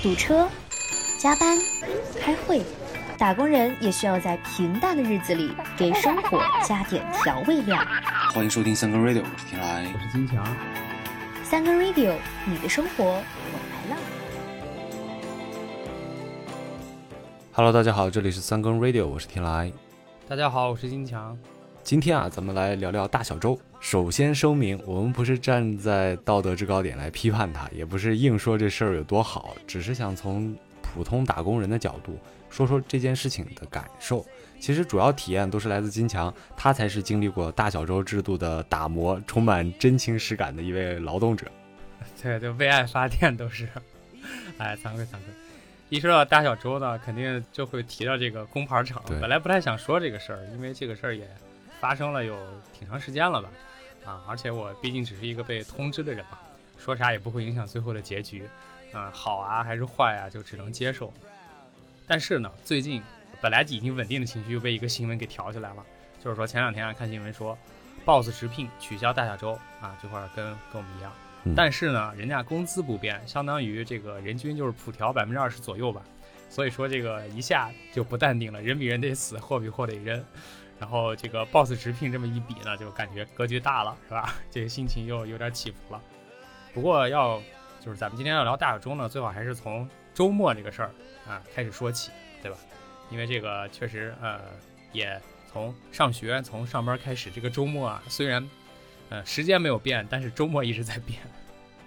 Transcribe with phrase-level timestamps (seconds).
[0.00, 0.48] 堵车、
[1.18, 1.58] 加班、
[2.20, 2.62] 开会，
[3.18, 7.76] 打工人也需要在平淡的日子里给生活加点调味料。
[8.32, 10.46] 欢迎收听三更 radio，我是天来，我是金强。
[11.42, 12.14] 三更 radio，
[12.44, 13.20] 你的生活我
[13.72, 14.00] 来了。
[17.52, 19.72] Hello，大家好，这里是三更 radio，我是天来。
[20.28, 21.36] 大家好，我是金强。
[21.88, 23.58] 今天啊，咱们来聊聊大小周。
[23.80, 32.18] 首先声明，我们不是站在道德制高点来批判他，也不是硬说这事儿有多好，只是想从普通打工人的角度
[32.50, 34.22] 说说这件事情的感受。
[34.60, 41.46] 其实主要体验都是来自金强，他才是经历过大小周制度的打磨，充满真情实感的一位劳动者。
[42.22, 43.66] 对，就为爱发电都是。
[44.58, 45.20] 哎，惭愧惭愧。
[45.88, 49.02] 一说到大小周呢，肯定就会提到这个工牌厂。
[49.08, 51.26] 本来不太想说这个事儿，因为这个事儿也
[51.80, 52.36] 发生了有
[52.72, 53.48] 挺长时间了吧。
[54.04, 56.38] 啊，而且我毕竟只是一个被通知的人嘛，
[56.78, 58.48] 说啥也不会影响最后的结局。
[58.92, 61.12] 啊，好啊还是坏啊，就只能接受。
[62.06, 63.02] 但是呢，最近
[63.40, 65.84] 本来已经稳定的情绪又被一个新闻给挑起来了，
[66.24, 67.58] 就是说前两天啊看新闻说
[68.06, 71.12] ，BOSS 直聘取消大小周啊，这块儿跟跟我们一样。
[71.44, 76.02] 嗯但是呢，人家工资不变，相当于这个人均就是普调百分之二十左右吧。
[76.48, 80.24] 所以说这个一下就不淡定了，人比人得死，货比货得扔。
[80.80, 84.34] 然后这个 boss 直聘这么一比呢，就感觉格局大了，是吧？
[84.50, 86.00] 这个心情又有点起伏了。
[86.72, 87.42] 不过要
[87.80, 90.90] 就是咱们今天要聊大小周呢，最好还是从周末这个事儿
[91.26, 92.10] 啊开始说起，
[92.42, 92.56] 对吧？
[93.10, 94.40] 因为这个确实呃
[94.92, 98.48] 也从上学从上班开始，这个周末啊虽然
[99.08, 101.18] 呃时间没有变，但是周末一直在变。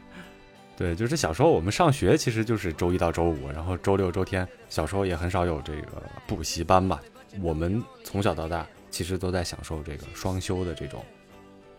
[0.75, 6.99] 对，就是小时候我们上学其实就是周一到周五，然后周六周天，小时候也很少有这个补习班吧。
[7.39, 11.03] 我们从小到大其实都在享受这个双休的这种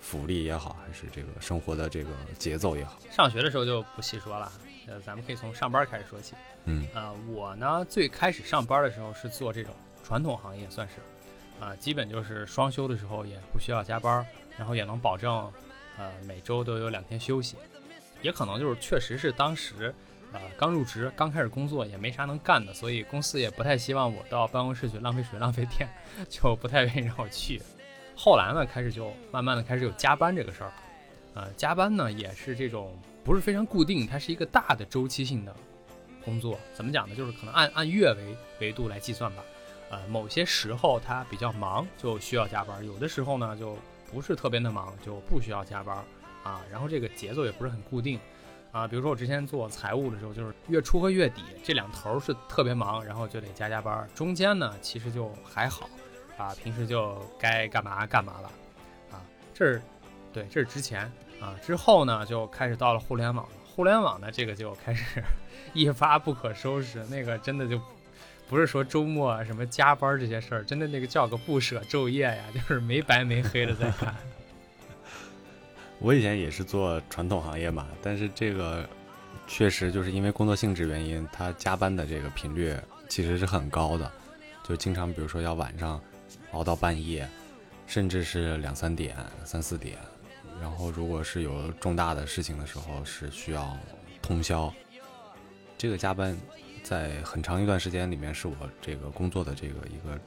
[0.01, 2.99] 福利也好，还是这个生活的这个节奏也好。
[3.11, 4.51] 上学的时候就不细说了，
[4.89, 6.35] 呃，咱们可以从上班开始说起。
[6.65, 10.95] 嗯，呃，我呢最开始上班的时候是做这种传统行业，算是，
[11.65, 15.53] 啊、基本就是双休的时候也不需要加班，然后也能保证，
[15.99, 17.57] 呃，每周都有两天休息。
[18.23, 19.93] 也可能就是确实是当时，
[20.33, 25.89] 呃，刚入职刚开始工作也没啥能干的，所以公司也不太希望我到办公室去浪费水 浪费电，
[26.29, 27.61] 就不太愿意让我去。
[28.17, 30.73] 后来呢，开始就慢慢的开始有加班这个事儿，
[31.35, 35.55] 呃，加班呢也是这种不是非常固定，它是一个大的周期性的
[36.25, 36.59] 工作。
[36.75, 37.15] 怎么讲呢？
[37.15, 39.43] 就是可能按按月为维度来计算吧。
[39.91, 43.77] 呃，某些时候它比较忙，就需要加班；有的时候呢，就
[44.11, 45.97] 不是特别的忙，就不需要加班
[46.43, 46.63] 啊。
[46.71, 48.19] 然后这个节奏也不是很固定
[48.73, 48.89] 啊。
[48.89, 54.09] 比如说我之前做财务的时候，就是月初和月底这两头是特别忙，然后就得加加班。
[54.15, 55.89] 中间呢，其实就还好
[56.37, 58.51] 啊，平时就该干嘛干嘛了
[59.13, 59.23] 啊。
[59.55, 59.83] 这是
[60.33, 61.03] 对，这是之前
[61.41, 61.55] 啊。
[61.63, 63.53] 之后呢，就开始到了互联网了。
[63.65, 65.23] 互联网呢，这个就开始
[65.73, 67.81] 一发不可收拾，那个真的就
[68.49, 74.15] 不是说周末什么加班这些事儿，真的那个叫个不舍昼夜呀，就是没白没黑的在干。
[76.03, 78.85] 我以前也是做传统行业嘛，但是这个
[79.47, 82.77] 确实就是因为工作性质原因，他加班的这个频率
[83.09, 84.11] 其实是很高的，
[84.65, 86.01] 就经常比如说要晚上
[86.51, 87.29] 熬到半夜，
[87.87, 89.97] 甚至是两三点、三四点，
[90.61, 93.77] 然后如果是有重大的事情的时候，是需要
[94.21, 94.75] 通宵。
[95.79, 96.37] 这个加班
[96.83, 100.19] 在很长一段时间里面是我这个工作的这个一个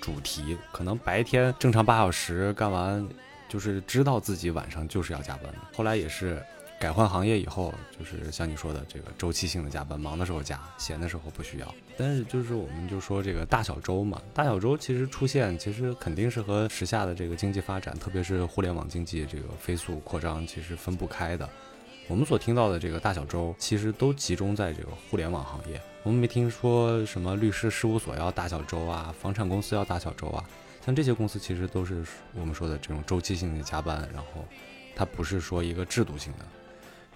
[0.00, 3.06] 主题，可能白天正常八小时干完。
[3.50, 5.58] 就是知道自己晚上就是要加班的。
[5.74, 6.42] 后来也是
[6.80, 11.74] 改换行业以后，就是像你说的这个周期性的加班，忙的时候加，闲的时候不需要。
[11.98, 21.46] 但是就是我们就说这个大小周嘛，大小周其实出现，其实肯定是和时下的这个经济发展，特别是互联网经济这个飞速扩张，其实分不开的。
[22.08, 25.78] 我们所听到的这个大小周，其实都集中在这个互联网行业。
[26.02, 30.42] 我们没听说什么律师事务所要大小周啊，房产公司要大小周啊。
[30.90, 32.02] 像这些公司其实都是
[32.34, 34.44] 我们说的这种周期性的加班，然后
[34.96, 36.44] 它不是说一个制度性的，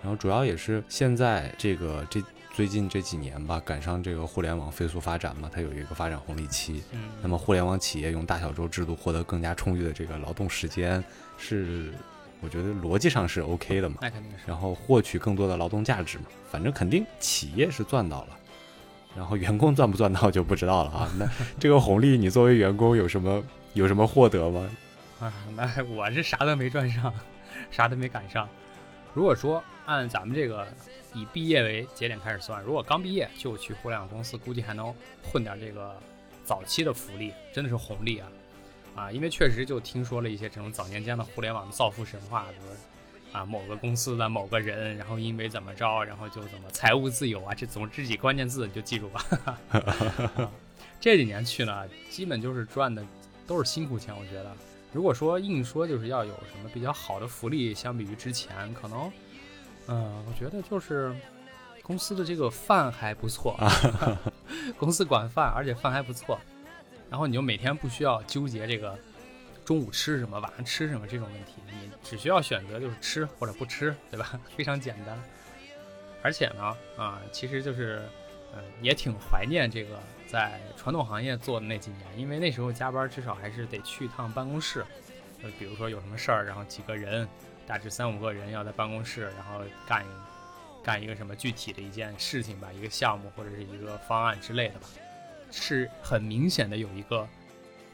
[0.00, 2.22] 然后主要也是现在这个这
[2.54, 6.84] 最近这几年吧，赶上这个互联网飞速发展嘛，它有一个发展红利期。
[6.92, 11.02] 嗯，那么互联网企业用大小周制度获得更加充裕的这个劳动时间，
[11.36, 11.92] 是
[12.40, 13.96] 我觉得逻辑上是 OK 的嘛。
[14.00, 14.44] 那肯定是。
[14.46, 18.38] 然后获取更多的劳动价值嘛，反正肯定企业是赚到了。
[19.16, 21.08] 然后员工赚不赚到就不知道了啊。
[21.16, 23.40] 那这个红利你作为员工有什么
[23.74, 24.70] 有什么获得吗？
[25.20, 27.12] 啊，那 我是啥都没赚上，
[27.70, 28.48] 啥都没赶上。
[29.12, 30.66] 如果说按咱们这个
[31.12, 35.96] 以毕业为节点开始算，如果刚毕业就去互联网公司，估计还能混点这个
[36.44, 38.28] 早期的福利，真的是红利啊！
[38.94, 49.24] 啊，因为确实就听说了一些这种早年间的互联网的造富神话，比如啊某个公司的某个人，然后因为怎么着，然后就怎么财务自由啊，这总之这几关键字你就记住吧。
[51.00, 53.04] 这几年去呢，基本就是赚的
[53.46, 54.50] 都是辛苦钱，我觉得。
[54.92, 59.10] 如果说硬说就是要有什么比较好的福利，相比于之前，可能，
[59.88, 61.12] 嗯，我觉得就是
[61.82, 63.58] 公司的这个饭还不错，
[64.78, 66.38] 公司管饭，而且饭还不错，
[67.10, 68.96] 然后你就每天不需要纠结这个
[69.64, 74.38] 中午吃什么、晚上吃什么这种问题，你只需要选择就是吃或者不吃，对吧？
[74.56, 75.20] 非常简单。
[76.22, 78.00] 而且呢，啊，其实就是，
[78.54, 79.98] 嗯，也挺怀念这个。
[80.26, 84.84] 在传统行业做的那几年，因为那时候加班至少还是得去一趟办公室，
[85.42, 87.28] 呃，比如说有什么事儿，然后几个人，
[87.66, 90.04] 大致三五个人要在办公室，然后干
[90.82, 94.88] 干一个什么具体的一件事情吧，一个项目或者是一个方案之类的吧，
[95.50, 97.26] 是很明显的有一个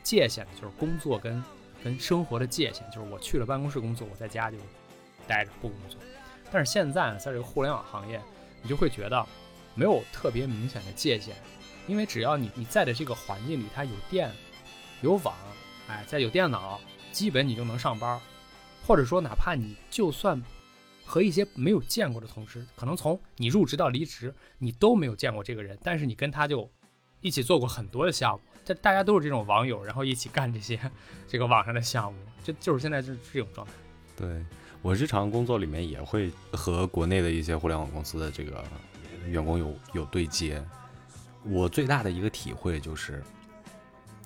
[0.02, 1.42] 界限的，就是工作跟
[1.84, 4.56] 跟生活的界限，就是我去了办公室工作，我在家就
[5.26, 6.00] 待着不工作。
[6.50, 8.20] 但是现在呢，在这个互联网行业，
[8.62, 9.26] 你就会觉得
[9.74, 11.36] 没有特别明显的界限。
[11.86, 14.30] 因为只要你你在的这个环境里，它有电，
[15.02, 15.34] 有网，
[15.88, 16.80] 哎，再有电脑，
[17.12, 18.20] 基本你就能上班。
[18.86, 20.42] 或者说，哪怕你就算
[21.04, 26.68] 和一些没有见过的同事，可能从你入职到离职，你都没有见过这个人，但是你跟他就
[27.20, 30.80] 一起做过很多的项目，这大家都是这种网友，然后一起干这些
[31.28, 33.72] 这个网上的项目，就就是现在就是这种状态。
[34.16, 34.44] 对
[34.82, 38.64] 我日常工作里面也会和国内的一些互联网公司的这个
[39.26, 40.64] 员工有有对接。
[41.42, 43.22] 我最大的一个体会就是，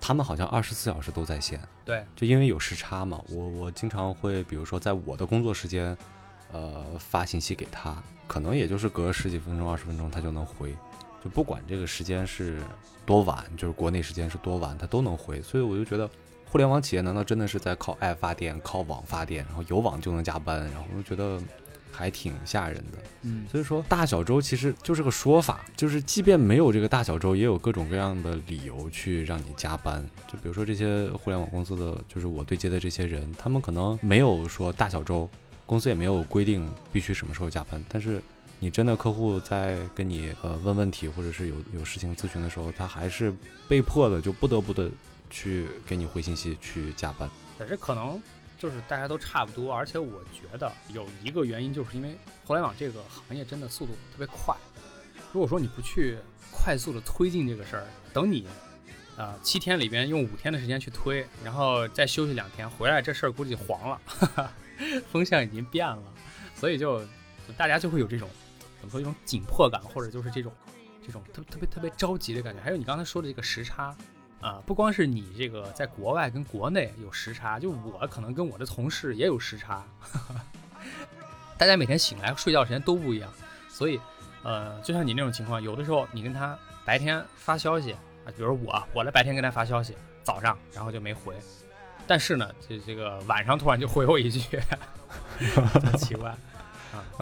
[0.00, 1.60] 他们好像二十四小时都在线。
[1.84, 3.22] 对，就因为有时差嘛。
[3.28, 5.96] 我我经常会，比如说在我的工作时间，
[6.52, 10.74] 呃，发信息给他，可能也就是隔十几分钟、二十分钟他就能回，
[11.22, 12.60] 就不管这个时间是
[13.06, 15.40] 多晚，就是国内时间是多晚，他都能回。
[15.40, 16.10] 所以我就觉得，
[16.50, 20.64] 互联网企业难道真的是在靠爱发电、靠网发电，然后有网就能加班？
[20.64, 21.40] 然后我就觉得。
[21.96, 30.04] 还挺吓人的，嗯，所以说大小周其实就是个说法，就是即便没有这个大小周，也有各种各样的理由去让你加班。
[30.26, 35.30] 就比如说这些互联网公司的，就是我对接的这些人，他们可能没有说大小周，
[35.64, 38.20] 公司也没有规定必须什么时候加班，但是
[38.58, 43.32] 你真的客户在跟你呃问问题或者是有有事情咨询的时候，他还是
[43.68, 44.90] 被迫的就不得不的
[45.30, 47.30] 去给你回信息去加班。
[47.56, 48.20] 但是可能。
[48.64, 52.16] 就是大家都差不多，而且我觉得有一个原因，就是因为
[52.46, 54.56] 互联网这个行业真的速度特别快。
[55.34, 56.16] 如果说你不去
[56.50, 58.48] 快速的推进这个事儿，等你，
[59.18, 64.00] 呃，七天里边用五天的时间去推，然后再休息两天回来，这事儿估计黄了，
[65.12, 66.02] 风向已经变了，
[66.56, 67.02] 所以就
[67.58, 68.26] 大家就会有这种
[68.80, 70.50] 怎么说一种紧迫感，或者就是这种
[71.04, 72.62] 这种特别特别特别着急的感觉。
[72.62, 73.94] 还有你刚才说的这个时差。
[74.44, 79.82] 啊，不光是你这个在国外跟国内有时差，就我可能跟我的同事也有时差，
[81.56, 83.32] 大家每天醒来睡觉时间都不一样，
[83.70, 83.98] 所以，
[84.42, 91.34] 呃，就像你那种情况，有的时候你跟他白天发消息啊，比如我，我在白天跟他发消息，早上然后就没回，
[92.06, 94.60] 但是呢，这这个晚上突然就回我一句，
[95.72, 96.36] 很奇怪。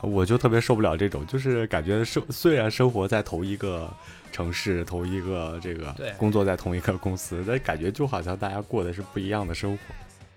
[0.02, 3.92] 我就特别受不了这种，就是感觉生虽然生活在同一个
[4.30, 9.94] 城市，同一个这个工作在同一个公司，但感觉就好像大家过的是不一样的生活。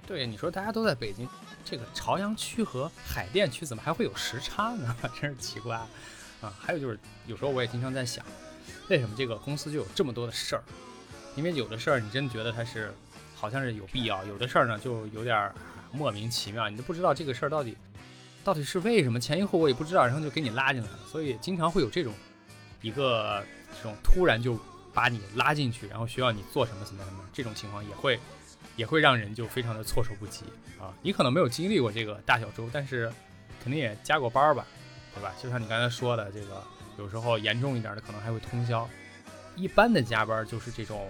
[0.08, 1.28] 对，你说大家都在北京，
[1.64, 4.96] 这个朝阳区和海淀区怎么还会有时差呢？
[5.20, 5.76] 真是奇怪
[6.42, 6.54] 啊！
[6.60, 8.24] 还有就是有时候我也经常在想，
[8.88, 10.64] 为什么这个公司就有这么多的事儿？
[11.36, 12.94] 因为有的事儿你真觉得它是
[13.36, 15.52] 好像是有必要，有的事儿呢就有点
[15.92, 17.76] 莫名其妙，你都不知道这个事儿到底。
[18.46, 22.14] 到底是为什么前因后果也不知道，然后就给你拉进来了，所以经常会有这种
[22.84, 23.44] 一个
[23.76, 24.56] 这种突然就
[24.94, 28.20] 把你拉进去，然后需要你做什么什么什么这种情况，也会
[28.76, 30.44] 也会让人就非常的措手不及
[30.80, 30.94] 啊。
[31.02, 33.12] 你可能没有经历过这个大小周，但是
[33.64, 34.64] 肯定也加过班吧，
[35.16, 35.34] 对吧？
[35.42, 36.64] 就像你刚才说的，这个
[37.00, 38.88] 有时候严重一点的可能还会通宵。
[39.56, 41.10] 一般的加班就是这种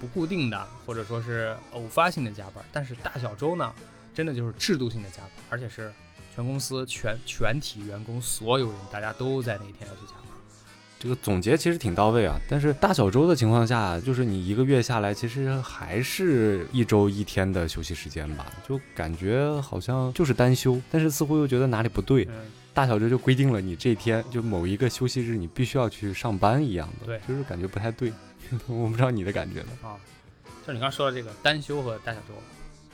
[0.00, 3.72] 不固定的，或者说是偶发性的加班，但是大小周呢，
[4.12, 5.92] 真的就是制度性的加班，而且是。
[6.34, 10.20] 全公司全全体员工所有人，大家都在那一天要去加班。
[10.98, 22.28] 这个总结其实挺到位啊，但是大小周的情况下，就是你一个月下来，其实还是一周一天的休息时间吧，就感觉好像就是单休，但是似乎又觉得哪里不对。
[22.72, 28.12] 大小周就规定了你这天就某一个休息日，你必须要去上班一样的，对，就是感觉不太对。
[28.68, 29.68] 我不知道你的感觉呢？
[29.82, 29.96] 啊，
[30.66, 32.34] 就你刚说的这个单休和大小周，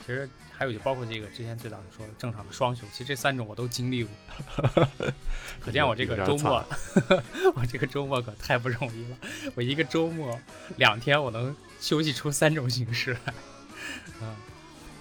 [0.07, 0.27] 其实。
[0.59, 4.11] 还有就包括这个之前最早说的正常的双休，其实这三种我都经历过，
[5.61, 6.65] 可见我这个周末，
[7.53, 9.17] 我这个周末可太不容易了。
[9.53, 10.35] 我一个周末
[10.77, 13.33] 两天我能休息出三种形式来。
[14.19, 14.35] 嗯，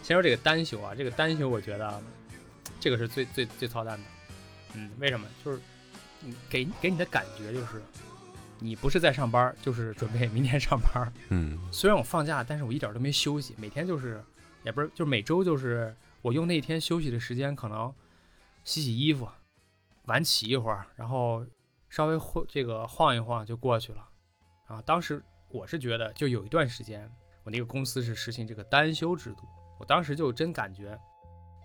[0.03, 2.03] 先说这个单休啊，这个单休我觉得
[2.79, 4.05] 这个是最最最操蛋的。
[4.75, 5.27] 嗯，为什么？
[5.43, 5.59] 就是
[6.21, 7.81] 你给给你的感觉就是，
[8.59, 11.11] 你不是在上班，就是准备明天上班。
[11.31, 14.23] 嗯虽然我放假，但是我一点都没休息，每天就是，
[14.67, 17.95] 也不是，就是每周就是我用那天休息的时间，可能
[18.65, 19.29] 洗洗衣服，
[20.07, 21.47] 晚起一会儿，然后
[21.89, 24.09] 稍微晃这个晃一晃就过去了。
[24.67, 27.09] 啊，当时我是觉得，就有一段时间，
[27.45, 29.47] 我那个公司是实行这个单休制度，
[29.79, 30.99] 我当时就真感觉，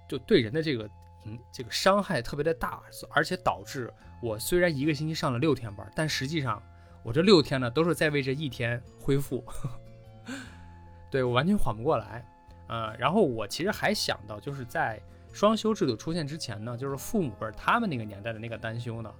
[0.07, 0.87] 就对人的这个
[1.25, 3.91] 嗯这个伤害特别的大，而且导致
[4.21, 6.61] 我虽然一个星期上了六天班，但实际上
[7.01, 9.43] 我这六天呢都是在为这一天恢复。
[11.09, 12.25] 对我完全缓不过来，
[12.71, 14.97] 呃，然后我其实还想到，就是在
[15.33, 19.13] 双休制度出现之前呢，就是父母辈他们那个年代的那个单休呢，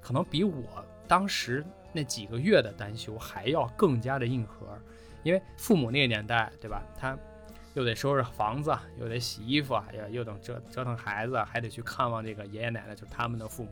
[0.00, 0.64] 可能比我
[1.06, 4.66] 当时那几个月的单休还要更加的硬核，
[5.22, 6.82] 因为父母那个年代，对吧？
[6.98, 7.18] 他
[7.74, 13.70] 又得收拾房子，又得洗衣服啊，又又等折折腾孩子，还得去看望这个爷爷奶奶，就是他们的父母。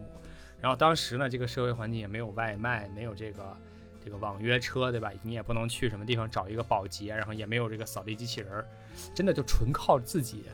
[0.60, 3.56] 然后当时呢，这个社会环境也没有外卖，没有这个
[4.04, 5.10] 这个网约车，对吧？
[5.22, 8.66] 你也不能去什么地方找一个保洁，然后也没有这个扫地机器人儿，
[9.14, 10.44] 真的就纯靠自己，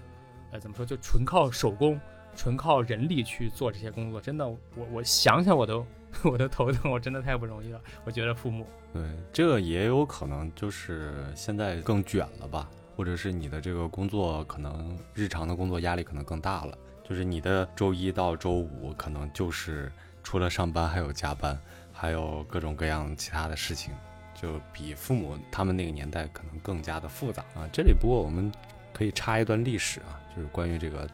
[0.50, 0.84] 呃，怎么说？
[0.84, 2.00] 就纯靠手工，
[2.36, 4.20] 纯靠人力去做这些工作。
[4.20, 4.58] 真的，我
[4.92, 5.86] 我想想我都
[6.24, 7.80] 我都头疼，我真的太不容易了。
[8.04, 19.90] 我觉得父母，对，这个也有可能就是现在更卷了吧，或者是你的这个工作可能日常的工作压力可能更大了，就是你的周一到周五可能就是
[20.22, 21.58] 除了上班还有加班，
[22.04, 23.94] 还有各种各样其他的事情，
[24.34, 27.66] 就比父母他们那个年代可能更加的复杂啊。
[27.73, 28.52] 这里不过我们
[28.92, 31.08] 可以插一段历史啊，就是关于这个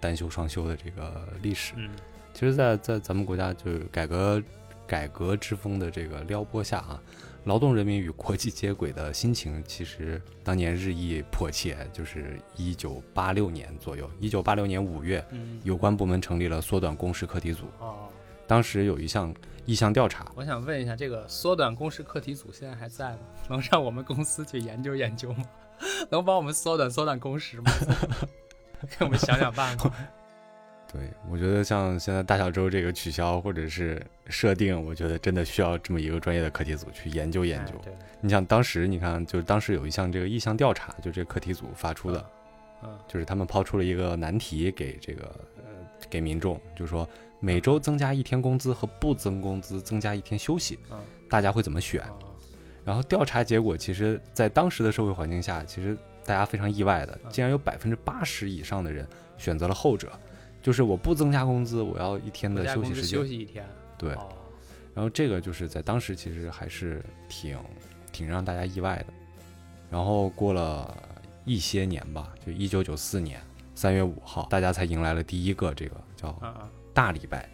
[0.00, 1.74] 单休双休的这个历史。
[1.76, 1.90] 嗯
[2.32, 4.42] 其实在，在咱们国家就是改革
[4.86, 7.02] 改革之风的这个撩拨下啊，
[7.44, 11.76] 劳动人民与国际接轨的心情，其实当年日益迫切。
[11.92, 17.66] 就是一九八六年左右，一九八六年五月，嗯，有关部门成立了缩短工时课题组。
[17.80, 18.08] 哦，
[18.50, 19.32] 当时有一项
[19.64, 23.18] 意向调查，我想问一下，这个缩短工时课题组现在还在吗？
[23.48, 25.44] 能让我们公司去研究研究吗？
[26.10, 27.70] 能帮我们缩短缩短工时吗？
[28.98, 29.88] 给我们想想办法。
[30.92, 37.72] 对我觉得像现在大小周这个取消或者是设定，我觉得真的需要这么一个专业的课题组去研究研究。
[37.86, 42.18] 哎，你想当时，你看，就是当时有一项这个意向调查，就这个课题组发出的。
[42.82, 45.24] 嗯就是他们抛出了一个难题给这个
[45.58, 45.64] 呃
[46.08, 47.06] 给民众，就是说
[47.40, 52.02] 每周增加一天工资和不增工资增加一天休息，嗯大家会怎么选？
[52.02, 52.12] 啊
[52.82, 59.06] 然后调查结果其实，在当时的社会环境下，其实大家非常意外的，嗯竟然有百分之八十以上的人
[59.36, 60.10] 选择了后者，
[60.62, 63.18] 就是我不增加工资，我要一天的休息时间。
[63.20, 63.64] 休息一天。
[63.98, 64.28] 对，哦
[64.94, 67.56] 然后这个就是在当时其实还是挺
[68.10, 69.12] 挺让大家意外的。
[69.90, 70.96] 然后过了
[71.44, 73.40] 一些年吧，就一九九四年
[73.74, 76.28] 三月五号，大家才迎来了第一个这个叫
[77.00, 77.48] 大礼拜。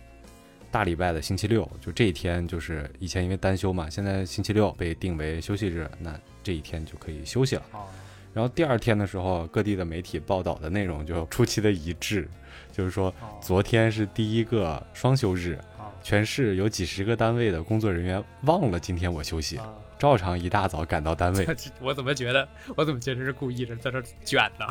[0.73, 7.63] 大礼拜的星期六，就这一天就是以前因为单休嘛，现在星期六被定为休息日，那这一天就可以休息了。
[7.71, 7.87] 哦
[8.35, 12.29] 然后第二天的时候，各地的媒体报道的内容就出奇的一致，
[12.73, 19.73] 就是说哦昨天是第一个双休日，哦全市有几十个单位的工作人员忘了今天我休息，啊！
[19.97, 21.47] 照常一大早赶到单位。
[21.81, 24.67] 我怎么觉得我怎么觉得是故意的，在这卷呢？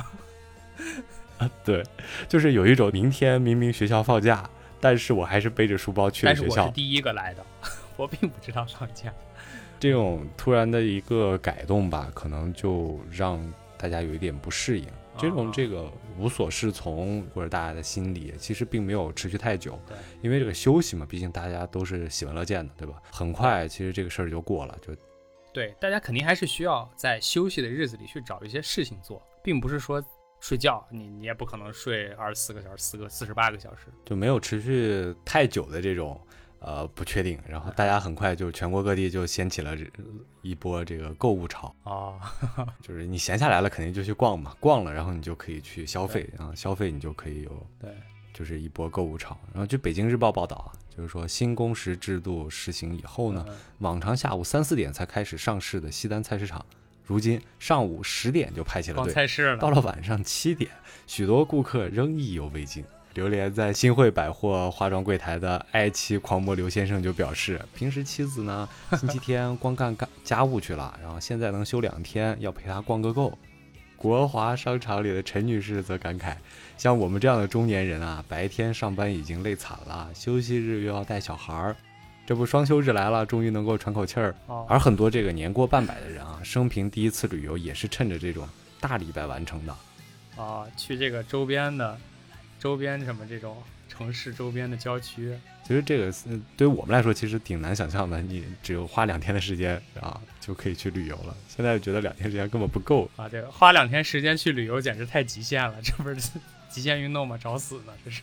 [1.40, 1.84] 啊对，
[2.30, 4.50] 就是有一种明天明明学校放假，
[4.86, 7.44] 但是我还是背着书包去了学校，但是我是第一个来的，
[7.98, 9.12] 我并不知道放假。
[9.80, 13.44] 这种突然的一个改动吧，可能就让
[13.80, 14.86] 大家有一点不适应。
[15.18, 19.80] 这种啊这个无所适从或者大家的心理，其实并没有持续太久。
[20.22, 23.02] 因为这个休息嘛，毕竟大家都是喜闻乐见的，对吧？
[23.12, 24.96] 很快，其实这个事儿就过了，就
[25.52, 30.04] 对，大家肯定还是需要在休息的日子里去找一些事情做，并不是说
[30.48, 33.88] 睡觉，你你也不可能睡二十四个小时、四个四十八个小时。
[34.06, 36.22] 就没有持续太久的这种
[36.60, 39.84] 呃不确定，然后大家很快就全国各地就掀起了这
[40.44, 42.20] 一波这个购物潮，哦，
[42.80, 49.36] 就是你闲下来了肯定就去逛嘛，逛了然后你就可以去消费，然后消费你就可以有对，嗯就是一波购物潮。
[49.52, 53.56] 然后据北京日报报道啊，就是说新工时制度实行以后呢，嗯。
[53.80, 56.64] 往常下午三四点才开始上市的西单菜市场，
[57.06, 60.70] 如今上午十点就排起了逛队，菜市了，到了晚上七点，
[61.08, 62.84] 许多顾客仍意犹未尽。
[63.14, 68.68] 流连在新会百货化妆柜台的爱妻狂魔刘先生就表示，平时妻子呢
[69.00, 73.38] 星期天光干干家务去了，然后现在能休两天，要陪她逛个够。
[73.96, 76.36] 国华商场里的陈女士则感慨，
[76.78, 81.76] 像我们这样的中年人啊，白天上班已经累惨了，休息日又要带小孩儿，
[82.26, 84.34] 这不双休日来了，终于能够喘口气儿。
[84.48, 88.48] 哦而很多这个年过半百的人啊，生平第一次旅游也是趁着这种
[88.80, 89.76] 大礼拜完成的。
[90.36, 91.98] 啊，去这个周边的
[92.60, 93.56] 周边什么这种
[93.88, 95.38] 城市周边的郊区。
[95.64, 98.22] 其实这个呃对于我们来说，其实挺难想象的。
[98.22, 101.36] 你只有花两天的时间啊，就可以去旅游了。
[101.48, 103.10] 现在觉得两天时间根本不够。
[103.16, 106.16] 啊，这个花两天时间去旅游简直太极限了，这不是
[106.70, 107.38] 极限运动吗？
[107.42, 108.22] 找死呢，这是。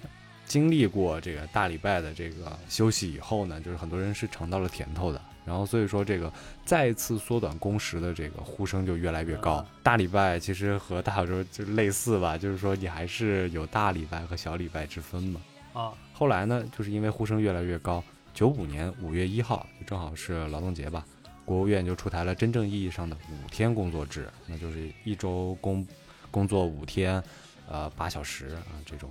[0.52, 5.18] 经历过这个大礼拜的这个休息以后呢，就是很多人是尝到了甜头的。
[5.47, 6.30] 然后所以说这个
[6.62, 9.66] 再次缩短工时的这个呼声就越来越高。
[9.82, 15.40] 大礼拜其实和大小周就类似吧，就是说你还是有大礼拜和小礼拜之分嘛。
[15.73, 18.04] 啊，后来呢，就是因为呼声越来越高，
[18.35, 21.02] 九五年五月一号就正好是劳动节吧，
[21.47, 25.87] 国务院就出台了真正意义上的五天工作制，那就是一周工
[26.30, 27.25] 工作五天，
[27.71, 29.11] 呃八小时啊这种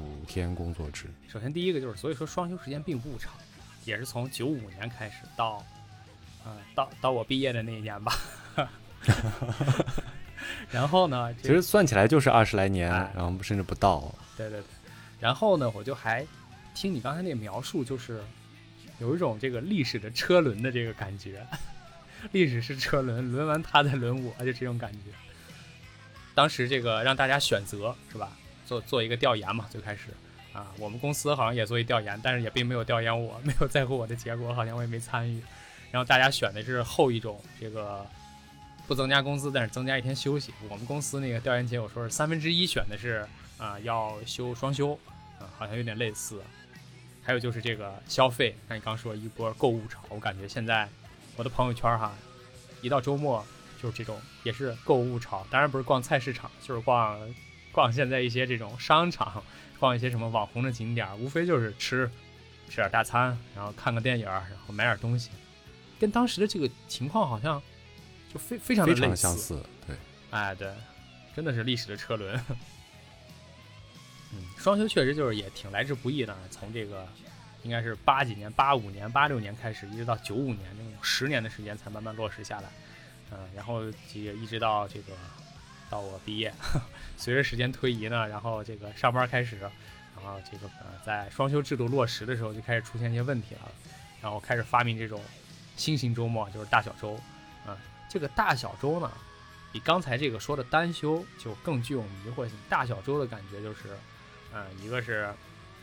[0.00, 1.06] 五天工作制。
[1.28, 3.32] 首先第一个就是，所以说双休时间并不长，
[3.84, 5.64] 也是从九五年开始到，
[6.44, 8.12] 呃，到到我毕业的那一年吧。
[10.70, 14.12] 然后呢，其实算起来就是二十来年，哎然后甚至不到。
[14.36, 14.66] 对对对，
[15.20, 16.26] 然后呢，我就还
[16.74, 18.22] 听你刚才那个描述，就是
[18.98, 21.46] 有一种这个历史的车轮的这个感觉，
[22.32, 24.98] 历史是车轮，轮完它再轮我，就这种感觉。
[26.34, 28.36] 当时这个让大家选择是吧？
[28.72, 30.08] 做做一个调研嘛，最开始
[30.54, 35.42] 啊，我们公司好像也做一调研，但是也并没有调研我，没有在乎我的结果，好像我也没参与。
[35.90, 38.06] 然后大家选的是后一种，这个
[38.86, 40.54] 不增加工资，但是增加一天休息。
[40.70, 43.26] 我们公司那个调研结果说是三分之一选的是
[43.58, 44.98] 啊、要休双休，
[45.38, 46.42] 啊、好像有点类似。
[47.22, 50.88] 还有就是这个消费，像你刚说一波购物潮，我感觉现在
[51.36, 52.12] 我的朋友圈哈，
[52.80, 53.44] 一到周末
[53.80, 57.18] 就是这种也是购物潮，当然不是逛菜市场，就是逛
[57.72, 59.42] 逛现在一些这种商场，
[59.80, 62.08] 逛一些什么网红的景点，无非就是吃
[62.68, 65.30] 吃点大餐，然后看个电影，然后买点东西，
[65.98, 67.60] 跟当时的这个情况好像
[68.32, 69.96] 就非非常的非常类似相似，对，
[70.30, 70.72] 哎，对，
[71.34, 72.38] 真的是历史的车轮。
[74.34, 77.06] 嗯，双休确实就是也挺来之不易的，从这个
[77.62, 82.68] 应该是八几年、八五年、八六年开始，一直到九五年，这种十年的时间才慢慢落实下来。
[83.30, 85.12] 嗯，然后也一直到这个
[85.92, 86.50] 到我毕业，
[87.18, 89.70] 随着时间推移呢，然后这个上班开始，然
[90.24, 93.70] 后这个呃在双休制度落实的时候就开始出现一些问题了，
[94.22, 95.22] 然后开始发明这种
[95.76, 97.20] 新型周末，就是大小周。
[97.66, 97.76] 啊、
[98.08, 99.12] 这个大小周呢，
[99.70, 102.56] 比刚才这个说的单休就更具有迷惑性。
[102.70, 103.94] 大小周的感觉就是，
[104.54, 105.28] 嗯、一个是，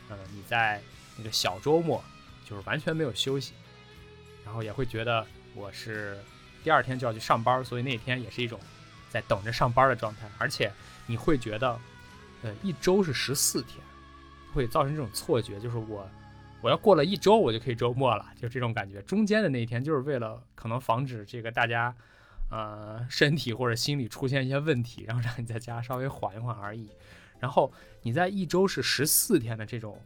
[0.08, 0.82] 嗯、你在
[1.16, 2.02] 那个小周末
[2.44, 3.52] 就是完全没有休息，
[4.44, 6.18] 然后也会觉得我是
[6.64, 8.58] 第二天就要去上班，所以那天也是一种
[9.10, 10.72] 在等着上班的状态，而且
[11.06, 11.78] 你会觉得，
[12.42, 13.84] 呃，一周是十四天，
[14.54, 16.08] 会造成这种错觉，就是我
[16.62, 19.02] 我要过了一周我就可以周末了，就这种感觉。
[19.02, 21.94] 中间的那一天就是为了可能防止这个大家。
[22.52, 26.90] 呃，身体或者心理出现一些问题，然后让你在家稍微缓一缓而已。
[27.38, 29.96] 然后你在一周是十四天的这种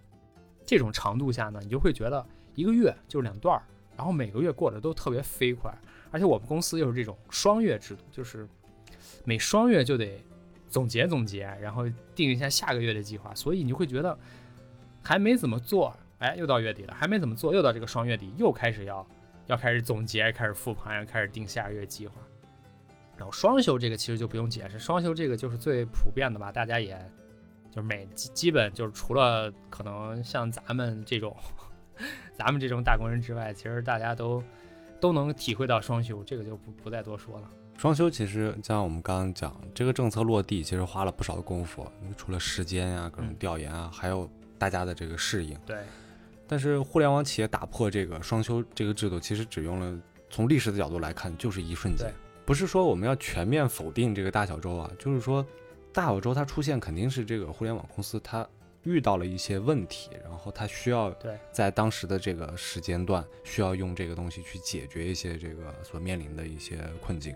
[0.67, 3.65] 这种长度下呢，你就会觉得一个月就是两段儿，
[3.97, 5.75] 然后每个月过得都特别飞快。
[6.11, 8.47] 而且我们公司又是这种双月制度，就是
[9.25, 10.23] 每双月就得
[10.69, 14.17] 总结总结，然后定一下下个月的计划，所以你就会觉得
[15.03, 19.07] 还没怎么做，哎，又到月底了，还没怎么做，又到这个双月底，又开始要
[19.47, 22.15] 要开始总结，开始复盘，要开始定下个月计划。
[23.17, 26.99] 然后双休这个其实就不用解释，双休这个就是最普遍的吧，大家也
[27.71, 31.37] 就是每基基本就是除了可能像咱们这种
[32.37, 34.43] 咱们这种打工人之外，其实大家都
[35.01, 37.49] 都能体会到双休，这个就不不再多说了。
[37.77, 45.59] 双休其实像我们刚刚讲，这个政策落地其实花了不少的功夫，除了时间呀、各种嗯调研啊，还有大家的这个适应。
[45.67, 45.79] 对，
[46.47, 52.15] 但是互联网企业打破这个双休这个制度，其实只用了从历史的角度来看，就是一瞬间对。
[52.47, 55.45] 不是说我们要全面否定这个大小周啊，就是说
[55.93, 58.47] 大小周它出现肯定是这个互联网公司它
[58.83, 67.35] 遇到了一些问题，然后它需要对在当时的这个时间段需要用这个东西去解决一些这个所面临的一些困境。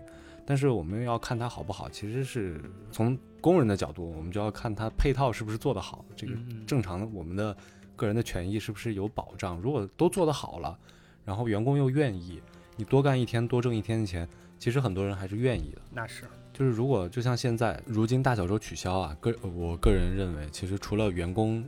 [0.49, 2.59] 但是我们要看它好不好，其实是
[2.91, 6.33] 从工人的角度，我们就要看它配套是不是做得好，这个
[6.65, 7.55] 正常的我们的
[7.95, 9.59] 个人的权益是不是有保障。
[9.61, 10.75] 如果都做得好了，
[11.23, 12.41] 然后员工又愿意，
[12.75, 15.81] 你多干一天多挣一天的钱，其实很多人还是愿意的。
[15.91, 21.63] 那是就是如果就像现在，如今大小周取消啊，个我个人认为，其实除了员工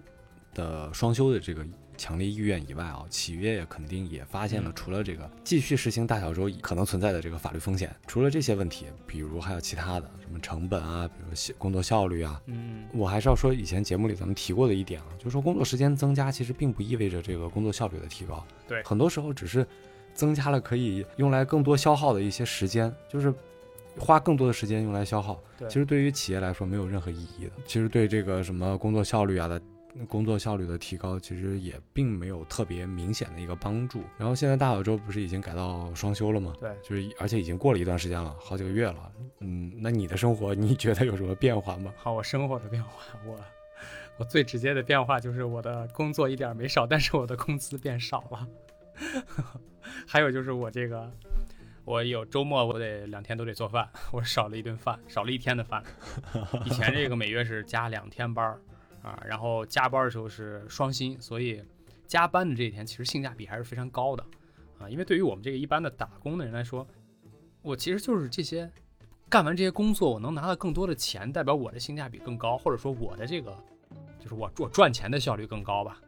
[0.55, 1.63] 的双休的这个
[2.01, 19.63] 强烈意愿以外啊，企业也肯定也发现了嗯，除了这个继续实行大小周可能存在的这个法律风险，除了这些问题，比如还有其他的什么成本啊，比如效工作效率啊，嗯我还是要说以前节目里咱们提过的一点啊，就是说工作时间增加其实并不意味着这个工作效率的提高，对很多时候只是
[20.15, 23.31] 增加了可以用来更多消耗的一些时间，就是
[23.99, 25.39] 花更多的时间用来消耗。
[25.57, 27.51] 对其实对于企业来说没有任何意义的。
[27.67, 29.61] 其实对这个什么工作效率啊的
[30.07, 34.03] 工作效率的提高，其实也并没有特别明显的一个帮助。
[34.17, 36.53] 然后现在大小周不是已经改到双休了吗？
[36.59, 39.11] 对，就是而且已经过了一段时间了，好几个月了。
[39.39, 41.93] 嗯，那你的生活你觉得有什么变化吗？
[41.97, 42.91] 好，我生活的变化，
[43.25, 43.39] 我
[44.17, 48.47] 我最直接的变化就是我的工作一点没少，但是我的工资变少了。
[50.07, 51.11] 还有就是我这个。
[51.83, 55.83] 我有周末，我得两天都得做饭，我少了一顿饭，少了一天的饭。
[56.63, 58.61] 以前这个每月是加两天班儿
[59.01, 61.63] 啊，然后加班的时候是双薪，所以
[62.07, 64.25] 加班的这一天其实性价比还是非常高的
[64.79, 64.89] 啊。
[64.89, 66.87] 因为对于我们这个一般的打工的人来说，
[67.61, 68.71] 我其实就是这些
[69.29, 73.57] 干完这些工作，我能拿到更多的钱，代表我的性价比更高，或者说我的这个
[74.19, 76.01] 就是我我赚钱的效率更高吧。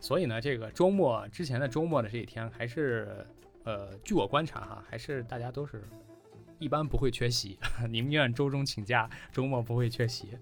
[0.00, 3.26] 所以呢，这个周末之前的周末的这一天还是。
[3.64, 5.84] 呃，据我观察哈，还是大家都是
[6.58, 7.58] 一般不会缺席，
[7.90, 10.38] 宁愿周中请假，周末不会缺席。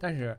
[0.00, 0.38] 但是，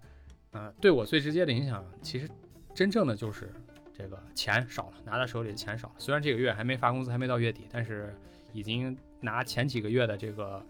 [0.57, 2.27] 呃，对我最直接的影响，其实
[2.73, 3.51] 真正的就是
[3.95, 5.93] 这个钱少了，拿到手里的钱少了。
[5.99, 8.11] 虽然这个月还没发工资，还没到月底，但是
[8.53, 10.65] 已经拿前几个月的这个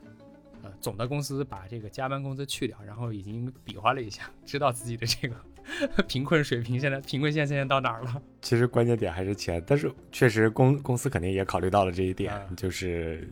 [0.61, 5.35] 呃总的工资把这个加班工资去掉，然后已经比划了一下，知道自己的这个。
[6.07, 8.21] 贫困水平现在贫困线现在到哪儿了？
[8.41, 13.29] 其实关键点还是钱，但是确实公公司肯定也考虑到了这一点，就是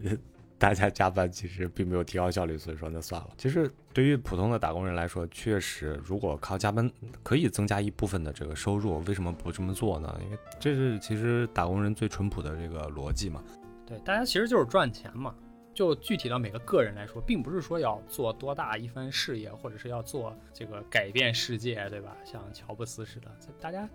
[0.59, 3.29] 大家加班其实并没有提高效率，所以说那算了。
[3.37, 6.89] 其实对于普通的打工人来说，确实如果靠加班
[7.23, 10.17] 可以增加一部分的这个收入，为什么不这么做呢？
[10.23, 13.43] 因为这是其实打工人最淳朴的这个逻辑嘛。
[13.85, 15.35] 对，大家其实就是赚钱嘛。
[15.73, 22.15] 就具体到每个个人来说，并不是说要做多大一番事业，或者是要做这个改变世界，对吧？
[22.23, 23.85] 像乔布斯似的，大家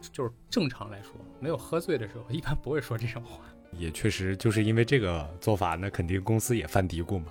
[0.00, 3.40] 就是正常来说，没有喝醉的时候，一般不会说这种话。
[3.72, 7.26] 也确实就是因为这个做法，那肯定公司也犯嘀咕嘛。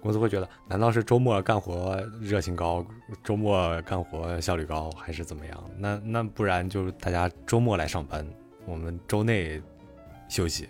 [0.00, 2.84] 公司会觉得，难道是周末干活热情高，
[3.24, 5.70] 周末干活效率高，还是怎么样？
[5.78, 8.26] 那那不然就是大家周末来上班，
[8.66, 9.60] 我们周内
[10.28, 10.68] 休息。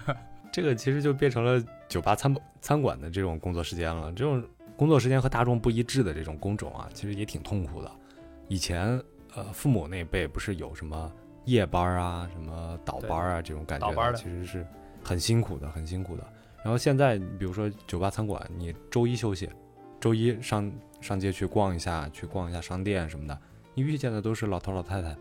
[0.52, 4.10] 这个其实就变成了酒吧餐餐馆的这种工作时间了。
[4.12, 4.42] 这种
[4.76, 7.90] 工作时间和大众不一致的这种工种啊，其实也挺痛苦的。
[8.48, 9.02] 以前
[9.34, 11.12] 呃，父母那辈不是有什么
[11.44, 14.66] 夜班啊、什么倒班啊这种感觉的，其实是
[15.02, 16.26] 很辛苦的，很辛苦的。
[16.64, 19.48] 然后现在，比如说酒吧餐馆，你周一休息，
[20.00, 23.38] 周一上上街去逛一下，去逛一下商店什么的，
[23.74, 25.16] 你遇见的都是老头老太太。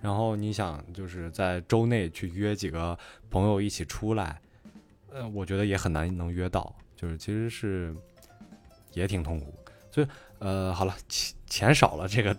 [0.00, 2.96] 然后你想就是在周内去约几个
[3.30, 4.40] 朋友一起出来。
[5.10, 7.96] 呃，我觉得也很难能约到，就是其实是
[8.92, 9.54] 也挺痛苦，
[9.90, 10.06] 所以
[10.40, 12.36] 呃，好了，钱钱少了，这个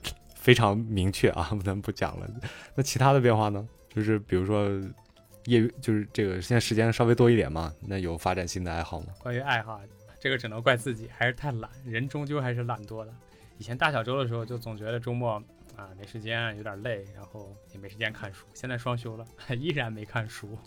[0.48, 2.26] 非常明确啊， 咱们不讲了。
[2.74, 3.68] 那其他的变化呢？
[3.90, 4.66] 就是比如说
[5.44, 9.08] 业余，就是这个现在时间稍微多一点嘛，那有发展新的爱好吗？
[9.20, 9.82] 关于爱好，
[10.22, 13.14] 这个只能怪自己，还是太懒，人终究还是懒惰的。
[13.58, 15.32] 以前大小周的时候，就总觉得周末
[15.76, 18.46] 啊没时间，有点累，然后也没时间看书。
[18.54, 20.58] 现在双休了， 依然没看书。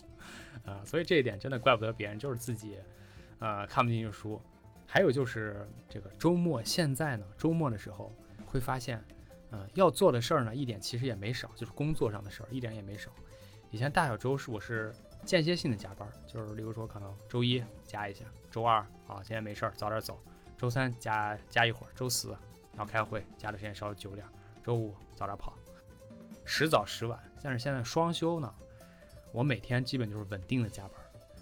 [0.63, 2.77] 啊，所以这一点真的怪不得别人，就是自己，
[3.39, 4.39] 呃，看不进去书。
[4.85, 8.15] 还有就是这个周末，现在呢，周末的时候
[8.45, 9.03] 会发现，
[9.51, 13.11] 呃，要做的事儿呢，一点其实也没少，就是工作上的事儿一点也没少。
[13.69, 20.19] 以前大小周是我是间歇性的加班，就是例如说可能周一加一下，周二啊今天没事儿早点走，
[20.57, 22.35] 周三加加一会儿，周四
[22.77, 24.25] 要开会加的时间稍微久点，
[24.63, 25.53] 周五早点跑，
[26.43, 27.19] 时早时晚。
[27.43, 28.53] 但是现在双休呢。
[29.33, 30.97] 我每天基本就是稳定的加班，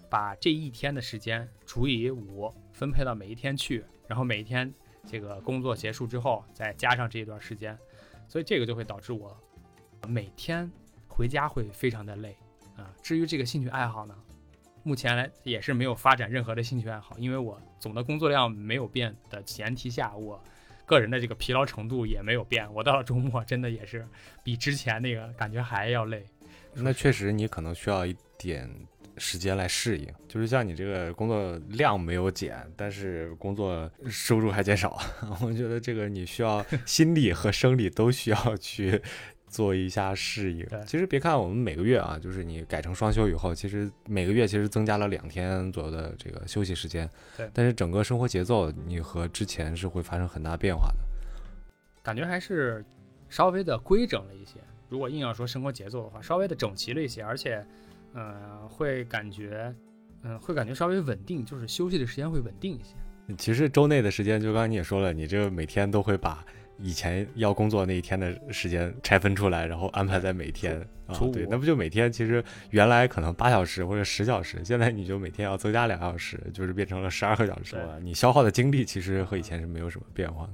[0.08, 4.72] 把这一天的时间除以五，分配到每一天去，然后每一天
[5.08, 7.76] 这个工作结束之后再加上这一段时间，
[8.30, 9.36] 所以这个就会导致我
[10.06, 10.70] 每天
[11.08, 12.36] 回家会非常的累
[12.76, 12.94] 啊。
[13.02, 14.14] 至于这个兴趣爱好呢，
[14.84, 20.40] 目前来也是没有发展任何的兴趣爱好，因为我总的工作量没有变的前提下，我
[20.86, 24.06] 个人的这个疲劳程度也没有变，我到了周末真的也是
[24.44, 26.24] 比之前那个感觉还要累。
[26.72, 28.70] 那确实，你可能需要一点
[29.20, 30.08] 时间来适应。
[30.26, 34.98] 就是像你这个工作量没有减，但是工作收入还减少，
[35.42, 39.00] 我觉得这个你需要 心理和生理都需要去
[39.46, 40.66] 做一下适应。
[40.86, 47.08] 其实别看我们每个月啊，就是你改成双休以后，其实每个月其实增加了两天左右的这个休息时间。
[47.36, 47.48] 对。
[47.52, 50.98] 但是整个生活节奏，你和之前是会发生很大变化的。
[52.02, 52.82] 感觉还是
[53.28, 54.54] 稍微的规整了一些。
[54.88, 57.64] 如果硬要说生活节奏的话，稍微的整齐了一些，而且，
[58.14, 59.74] 呃，会感觉，
[60.22, 62.94] 嗯，会感觉稍微稳定，就是休息的时间会稳定一些。
[63.38, 66.44] 其实周内的时间，就刚才你也说了，你这个每天都会把
[66.78, 71.16] 以前要工作那一天的时间拆分出来，然后安排在每天啊。
[71.32, 78.00] 对，那不就每天其实原来可能八小时或者十小时，现在你就每天要增加两小时，就是变成了十二个小时了。
[78.00, 80.52] 你消耗的精力其实和以前是没有什么变化的。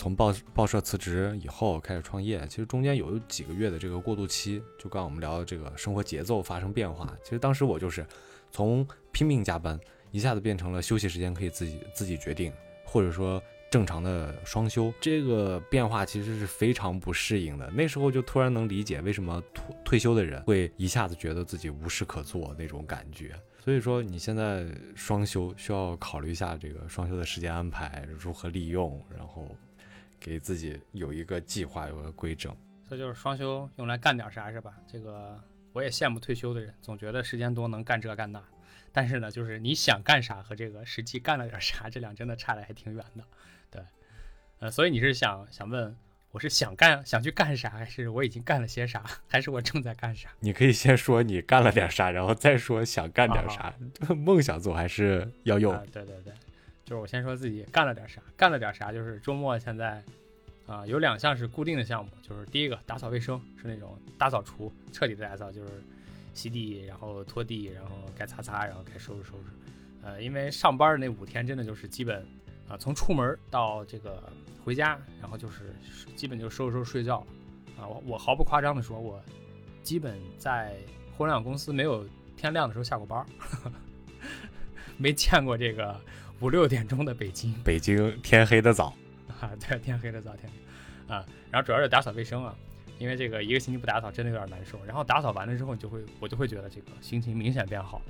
[0.00, 7.14] 从报报社辞职以后开始创业，其实中间有几个月的这个过渡期，就刚我们聊的这个生活节奏发生变化。
[7.22, 8.06] 其实当时我就是
[8.50, 9.78] 从拼命加班，
[10.10, 12.50] 一下子变成了休息时间可以自己自己决定，
[12.82, 14.90] 或者说正常的双休。
[15.02, 17.70] 这个变化其实是非常不适应的。
[17.70, 23.38] 那时候就突然能理解为什么退退休的人会一下子觉得自己无事可做那种感觉。
[23.62, 29.46] 所以说你现在双休需要考虑一下这个双休的时间安排如何利用，然后。
[30.20, 32.54] 给自己有一个计划，有个规整，
[32.88, 34.76] 这就是双休用来干点啥是吧？
[34.86, 38.42] 这个 我也羡慕退休的人，总觉得时间多能干这干那。
[38.92, 43.24] 但是呢，就是你想干啥和这个实际干了点啥，这两真的差的还挺远的。
[43.70, 43.82] 对，
[44.58, 45.96] 呃，所以你是想想问，
[46.32, 50.28] 我是想干想去干啥，还是我已经干了些啥， 还是我正在干啥？
[50.40, 53.72] 你可以先说你干了点啥，然后再说想干点啥。
[54.12, 55.72] 梦想总还是要用？
[55.92, 56.34] 对对对。
[56.90, 60.02] 就是我先说自己干了点啥，干了点啥，就是周末现在，
[60.66, 65.70] 啊，有两项是固定的项目，就是第一个打扫卫生，是那种大扫除，彻底的打扫，就是
[66.34, 69.44] 吸地，然后拖地，然后该擦擦，然后该收拾收拾。
[70.02, 72.26] 呃，因为上班的那五天真的就是基本，
[72.68, 74.20] 啊，从出门到这个
[74.64, 75.72] 回家，然后就是
[76.16, 77.26] 基本就收拾收拾睡觉了。
[77.84, 79.22] 啊，我我毫不夸张的说，我
[79.84, 80.76] 基本在
[81.16, 82.04] 互联网公司没有
[82.36, 83.24] 天亮的时候下过班，
[84.98, 85.96] 没见过这个。
[86.40, 88.94] 五六点钟的北京，北京天黑的早
[89.40, 92.56] 啊，对，天黑的早，天黑啊，然后主要是打扫卫生啊，
[92.98, 94.82] 因为这个一个星期不打扫真的有点难受。
[94.86, 98.00] 然后打扫完了之后，你就会，我就会觉得这个心情明显变好，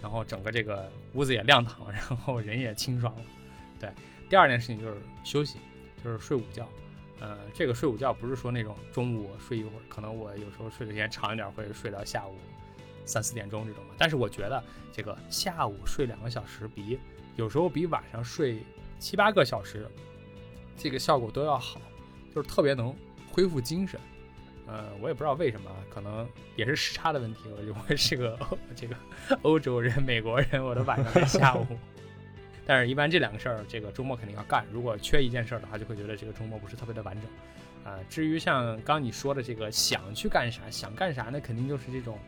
[0.00, 3.22] 然后整个这个屋子也亮堂，然后人也清爽了。
[3.80, 3.90] 对，
[4.28, 5.58] 第二件事情就是休息，
[6.04, 6.68] 就是睡午觉。
[7.18, 12.36] 呃，这个睡午觉不是说那种中午睡一会儿，可能我有时候睡的时间长一点，会睡到下午
[13.04, 13.94] 三四点钟这种嘛。
[13.98, 16.98] 但是我觉得这个下午睡两个小时比
[17.40, 18.58] 有时候比晚上睡
[18.98, 19.88] 七八个小时，
[20.76, 21.80] 这个效果都要好，
[22.34, 22.94] 就是特别能
[23.32, 23.98] 恢复精神。
[24.66, 27.44] 呃，我也不知道为什么，可能也是时差的问题。
[27.58, 28.38] 我就会是个
[28.76, 28.94] 这个
[29.40, 31.66] 欧洲人、美国人，我的晚上是下午。
[32.66, 34.66] 但是，一般这两个事儿，这个周末肯定要干。
[34.70, 37.90] 如果缺一件事儿的话，就会觉得这个周末不是特别的完整。
[37.90, 42.18] 啊，至于像刚你说的这个想去干啥、想干啥，那肯定就是这种，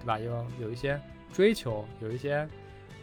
[0.00, 0.18] 对吧？
[0.18, 0.98] 有有一些
[1.30, 2.48] 追求，有一些。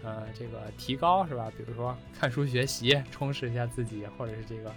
[0.04, 1.52] 呃，这个提高是吧？
[1.58, 4.72] 比如说看书学习，充实一下自己，或者是这个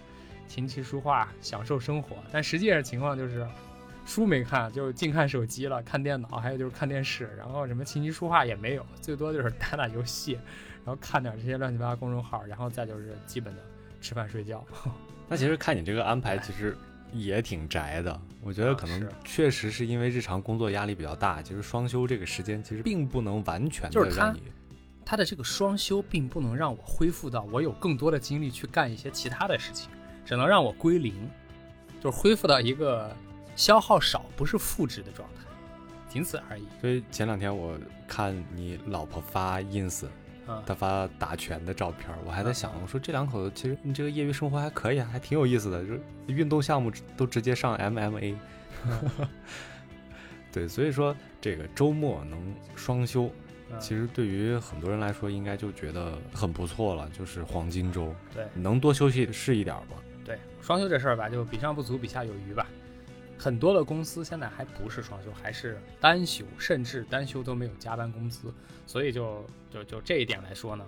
[0.48, 2.16] 琴棋书画，享受生活。
[2.32, 3.46] 但实际上情况就是，
[4.04, 10.32] 书没看，就净看手机了，看电脑，还有就是看电视，然后什么琴棋书画也没有，最多就是打打游戏，
[10.85, 13.62] 然后看点这些乱七八糟公众号，然后再就是基本的
[14.00, 14.64] 吃饭睡觉。
[15.28, 16.76] 那其实看你这个安排，其实
[17.12, 18.20] 也挺宅的。
[18.42, 24.42] 我觉得可能确实是因为日常工作压力比较大，其实双休这个时间其实并不能完全的让你。
[25.04, 29.90] 他的这个双休并不能让我恢复到我有更多的精力去干一些其他的事情，
[30.24, 31.28] 只能让我归零，
[32.00, 33.14] 就是恢复到一个
[33.56, 35.44] 消耗少不是负值的状态，
[36.08, 36.66] 仅此而已。
[36.80, 40.06] 所以前两天我看你老婆发 ins，
[40.66, 48.36] 她发打拳的照片，我还在想，我说这两口子其实你这个业余生活还可以啊，还挺有意思的，就是运动项目都直接上 MMA。
[50.52, 53.30] 对，所以说这个周末能双休。
[53.78, 58.14] 其实对于很多人来说，应该就觉得很不错了，就是黄金周。
[58.35, 59.96] 对，能多休息是一点吧。
[60.24, 62.66] 对，双休这事儿吧，就比上不足，比下有余吧。
[63.38, 68.52] 很多的公司现在还不是双休，还是单休，甚至单休都没有加班工资。
[68.87, 70.85] 所以就就就这一点来说呢，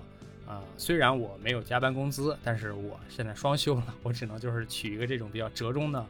[0.46, 6.06] 啊，虽然我没有加班工资，但是我现在双休了，我只能就是取一个这种比较折中的、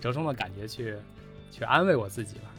[0.00, 0.94] 折中的感觉去
[1.50, 2.52] 去安慰我自己吧。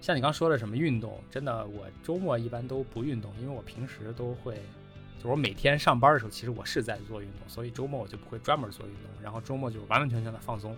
[0.00, 4.54] 像你刚说的什么运动，真的，我周末一般都不运动，因为我平时都会，
[5.16, 10.76] 就是我每天上班的时候，其实我是在做运动，所以周末我就不会专门做运动，然后周末就完完全全的放松，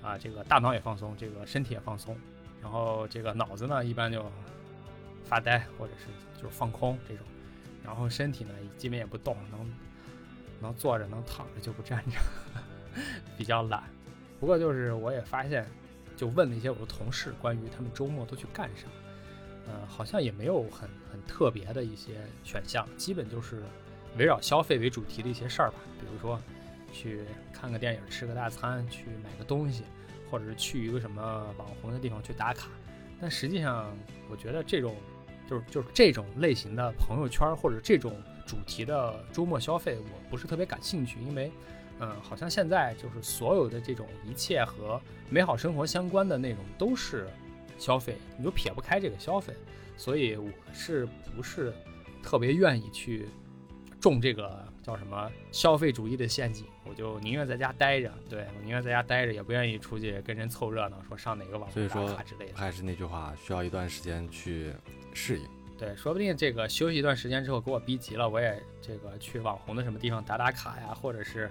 [0.00, 2.16] 啊，这个大脑也放松，这个身体也放松，
[2.62, 4.24] 然后这个脑子呢一般就
[5.24, 6.06] 发呆或者是
[6.40, 7.26] 就是放空这种，
[7.84, 9.74] 然后身体呢基本也不动，能
[10.60, 12.18] 能坐着能躺着就不站着，
[13.36, 13.82] 比较懒，
[14.38, 15.66] 不过就是我也发现。
[16.20, 18.86] 就问了一些我的同事关于他们周末都去干啥，
[19.66, 23.62] 呃，好像也没有很很特别的一些选项，基本就是
[24.18, 25.76] 围绕消费为主题的一些事儿吧。
[25.98, 26.38] 比如说
[26.92, 29.84] 去看个电影、吃个大餐、去买个东西，
[30.30, 31.22] 或者是去一个什么
[31.56, 32.68] 网红的地方去打卡。
[33.18, 33.90] 但实际上，
[34.30, 34.94] 我觉得这种
[35.48, 38.12] 就是就是这种类型的朋友圈或者这种
[38.46, 41.50] 主题的周末消费，我不是特别感兴趣，因为。
[42.00, 47.28] 嗯，好像现在就是所有的这种一切和美好生活相关的内容都是
[47.78, 49.54] 消费，你就撇不开这个消费，
[49.96, 51.72] 所以我是不是
[52.22, 53.28] 特别愿意去
[54.00, 62.56] 中这个叫什么消费主义的陷阱，我就宁愿在家待着，对我宁愿在家待着，也不愿意出去跟人凑热闹，说上哪个网红打卡之类的。
[62.56, 64.72] 还是那句话，需要一段时间去
[65.12, 65.46] 适应。
[65.76, 71.50] 对，说不定这个休息一段时间之后给我逼急了，我也这个去网红的什么地方打打卡呀，或者是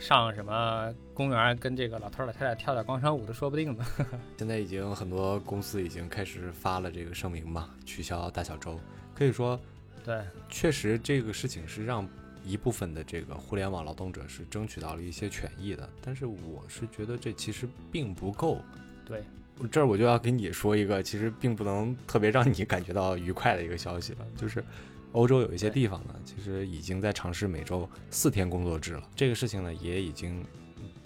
[0.00, 3.84] 上什么公园跟这个老头老太太跳跳广场舞都说不定呢。
[4.38, 8.80] 现在已经很多公司已经开始发了这个声明嘛，取消大小周。
[9.14, 9.60] 可以说，
[10.02, 12.08] 对，确实这个事情是让
[12.46, 18.58] 一部分的这个互联网劳动者是争取到了一些权益的，但是我是觉得这其实并不够。
[19.04, 19.22] 对，
[19.70, 24.64] 这儿我就要跟你说一个，其实并不能特别让你感觉到愉快的一个消息了，就是
[25.12, 29.02] 欧洲有一些地方呢，其实已经在尝试每周四天工作制了。
[29.16, 30.44] 这个事情呢，也已经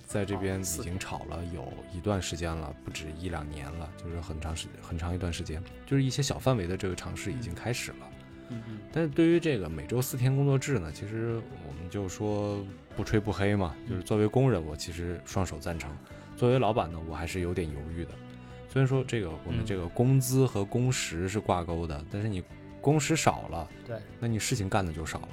[0.07, 7.97] 在这边已经炒了有一段时间了，不止一两年了，就是很长时很长一段时间，就是一些小范围的这个尝试已经开始了。
[8.51, 12.62] 嗯嗯，但是对于这个每周四天工作制呢，其实我们就说
[12.95, 15.90] 不吹不黑嘛，就是作为工人，我其实双手赞成；
[16.37, 18.11] 作为老板呢，我还是有点犹豫的。
[18.69, 19.64] 虽然说这个我们嗯。
[19.64, 22.43] 这个工资和工时是挂钩的，但是你
[22.85, 25.29] 工时少了，对，那你事情干的就少了。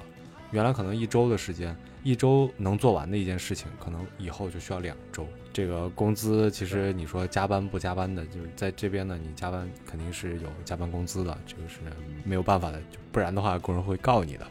[0.52, 5.26] 原来可能一周的时间，一周能做完的一件事情，可能以后就需要两周。
[5.52, 11.80] 这个工资其实你说加班不加班的，就是在这边呢，你加班肯定是有加班工资的，这个是
[12.24, 14.46] 没有办法的，就不然的话工人会告你的。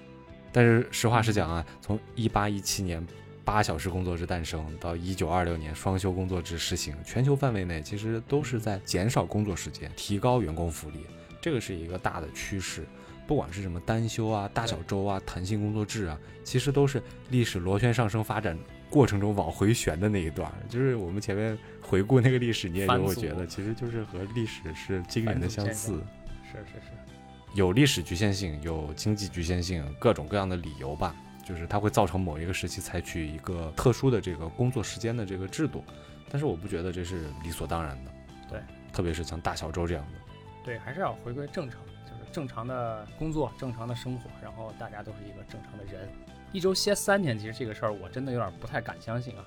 [0.51, 3.05] 但是实话实讲啊，从一八一七年
[3.43, 11.05] 八小时工作制诞生到一九二六年双休工作制实行，全球范围内其实都是在减少工作时间，提高员工福利，
[11.41, 12.85] 这个是一个大的趋势。
[13.27, 18.57] 不管是什么单休啊、大小周啊、弹性工作制啊，其实都是历史螺旋上升发展
[18.89, 20.51] 过程中往回旋的那一段。
[20.67, 26.03] 就是我们前面回顾那个历史，你也就会觉得，其实就是和历史是惊人的相似。
[26.43, 26.91] 是是是，
[27.53, 35.85] 有历史局限性，有经济局限性，各种各样的理由吧，就是它会造成某一个时期采取一个特殊的这个工作时间的这个制度。
[36.29, 38.11] 但是我不觉得这是理所当然的。
[38.49, 38.59] 对，
[38.91, 40.19] 特别是像大小周这样的。
[40.63, 46.07] 对，还是要回归正常，就是正常的工作、正常的生活，然后大家都是一个正常的人。
[46.51, 49.45] 一周歇三天，其实这个事儿我真的有点不太敢相信啊，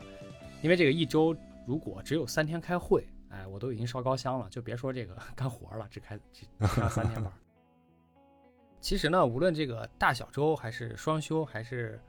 [0.63, 7.33] 因为这个一周如果只有三天开会，哎，我都已经烧高香了，就别说这个 干活了，只开只只上三天班。
[8.81, 12.01] 其实呢，无论这个大小周还是双休，还是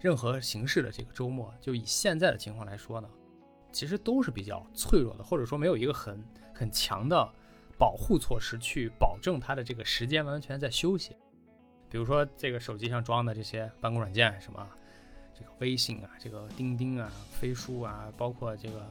[0.00, 3.08] 任何形式的这个周末，就以现在的情况来说呢，
[3.72, 7.28] 其实都是比较脆弱的，或者说没有一个很很强的
[7.78, 11.16] 保护措施去保证它的这个时间完全在休息。
[11.88, 14.66] 比如说这个手机上装的这些办公软件，什么
[15.32, 18.84] 这个微信啊、这个钉钉啊、飞书啊，包括这个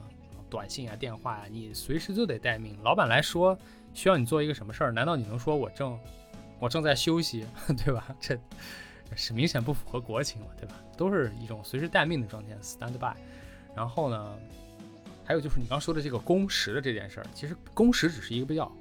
[0.50, 2.76] 短信啊、电话啊，你随时都得待命。
[2.82, 3.56] 老板来说
[3.94, 5.96] 需要你做一个什么事儿，难道你能说我正
[6.58, 7.46] 我正在休息，
[7.84, 8.16] 对吧？
[8.18, 8.36] 这
[9.14, 10.74] 是明显不符合国情嘛，对吧？
[10.96, 13.16] 都是一种随时待命的状态，stand by。
[13.76, 14.36] 然后呢，
[15.28, 18.72] 还有就是你刚说的这个工时的这件事儿，其实工时只是一个比较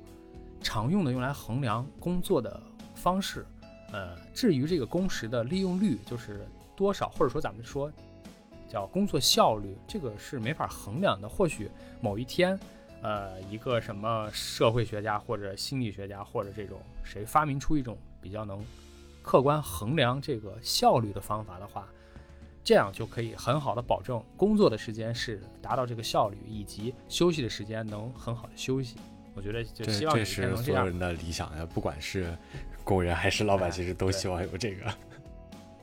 [0.62, 2.58] 常用的用来衡量工作的
[2.96, 3.46] 方式。
[3.92, 7.92] 呃，至于这个工时的利用率，就是多少，或者说咱们说
[8.66, 11.28] 叫工作效率，这个是没法衡量的。
[11.28, 12.58] 或许某一天，
[13.02, 18.66] 呃，一个什么社会学家或者心理学家或者这种谁发明出一种比较能
[19.22, 21.90] 客观衡量这个效率的方法的话，
[22.68, 28.98] 这样就可以很好的保证工作的时间是达到这个效率，以及休息的时间能很好的休息。
[29.34, 30.26] 我觉得就希望。
[30.26, 32.38] 是所有人的理想呀，不管是
[32.84, 34.84] 工人还是老板，哎其实都希望有这个。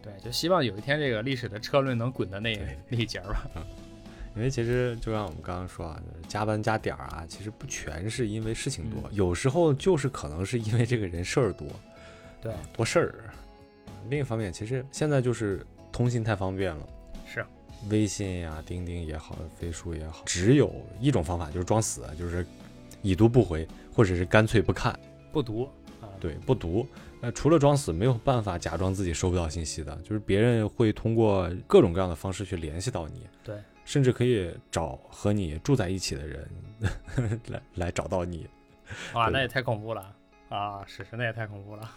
[0.03, 2.55] 对，就希望有一天这个历史的车轮能滚到那
[2.91, 3.47] 那一节儿吧。
[4.37, 11.67] 因为其实就像我们刚刚说啊，加班加点儿啊，其实不全是因为事情多，嗯有时候就是可能是因为这个人事儿多，
[12.43, 13.15] 对，多事儿。
[14.11, 15.65] 另一方面，其实现在就是
[15.95, 16.89] 通信太方便了，
[17.25, 17.47] 是
[17.89, 22.45] 微信呀、钉钉也好，飞书也好，只有一种方法就是装死，就是
[23.01, 24.99] 已读不回，或者是干脆不看，
[25.31, 26.85] 不读啊，对，不读。
[27.21, 36.51] 呃，除了装死，没有办法假装自己收不到信息的，就是别人会通过各种各样的方式去联系到你，对，甚至可以找和你住在一起的人
[37.47, 38.49] 来来找到你。
[39.15, 40.13] 哇，那也太恐怖了
[40.49, 40.85] 啊！
[40.89, 41.89] 是是，那也太恐怖了。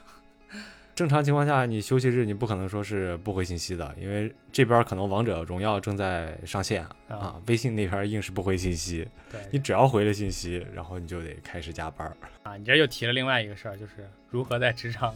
[0.98, 12.18] 正常情况下，你休息日你不可能说是不回信息的，因为这边可能王者荣耀正在上线啊，微信那边硬是不回信息，对 你只要回了信息，然后你就得开始加班儿。
[12.41, 15.14] 啊，你这又提了另外一个事儿，就是如何在职场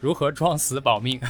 [0.00, 1.20] 如何装死保命。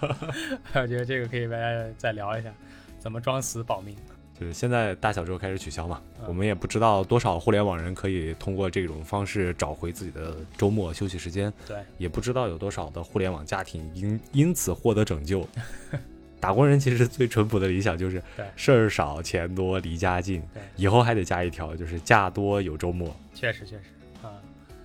[0.76, 2.52] 我觉得这个可以大家再聊一下，
[2.98, 3.96] 怎么装死保命。
[4.40, 6.24] 就是现在大小周开始取消嘛，嗯。
[6.26, 15.46] 我们也不知道多少互联网人可以通过这种方式找回自己的周末休息时间，对，也不知道有多少的互联网家庭因因此获得拯救。
[16.40, 18.22] 打工人其实最淳朴的理想就是
[18.56, 23.14] 事儿少、钱多、离家近对，以后还得加一条，就是假多有周末。
[23.34, 23.82] 确实确实。
[24.22, 24.32] 啊，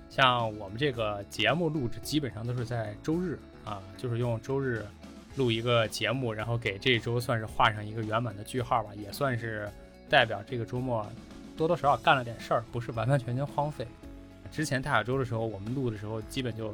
[0.10, 4.86] 像我们这个节目录制基本上都是在周日啊，就是用周日
[5.36, 9.70] 录一个节目，然后给这一周算是画上一个圆满的句号吧，也算是
[10.10, 11.06] 代表这个周末
[11.58, 13.86] 多多少少干了点事儿，不是完完全全荒废。
[14.52, 16.74] 之前大小周的时候，我们录的时候基本就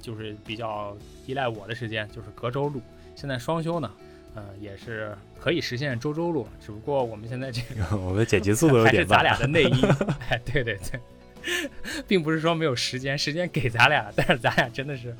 [0.00, 2.80] 就是比较依赖我的时间，就是隔周录。
[3.14, 3.90] 现在双休呢，
[4.34, 9.18] 呃，也是可以实现周周录，只不过我们现在这个 我们的剪辑速度有还是点慢。
[9.18, 9.82] 咱俩的内衣，
[10.28, 11.70] 哎，对对对，
[12.06, 15.16] 并不是说没有时间，时间给咱俩，但是咱俩真的是，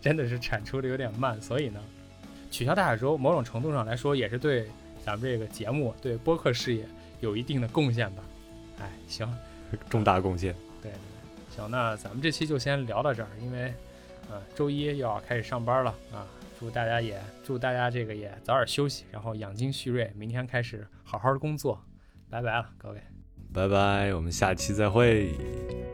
[0.00, 1.80] 真的是产出的有点慢，所以呢，
[2.50, 4.66] 取消大海周某种程度上来说也是对
[5.04, 6.84] 咱们这个节目、对播客事业
[7.20, 8.22] 有一定的贡献吧。
[8.80, 9.32] 哎，行，
[9.88, 10.54] 重大贡献。
[10.82, 13.72] 对对对，行，那咱们这期就先聊到这儿，因为，
[14.30, 16.26] 呃，周一又要开始上班了啊，
[16.58, 21.82] 祝大家也祝大家这个也早点休息，然后养精蓄锐，明天开始好好的工作，
[22.30, 23.00] 拜拜了，各位。
[23.52, 25.87] 拜拜，我们下期再会。